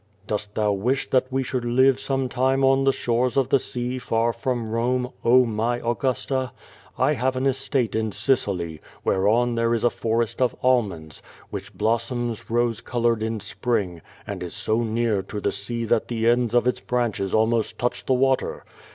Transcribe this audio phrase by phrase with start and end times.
[0.25, 3.99] Dost thou wish that we should live some time on the shores of the sea
[3.99, 6.53] far from Rome, oh, my Augusta?
[6.97, 11.75] I have an es tate in Sicily, whereon there is a forest of almonds, which
[11.77, 16.55] blossoms rose colored in Spring, and is so near to the sea that the ends
[16.55, 18.65] of its branches almost touch the water.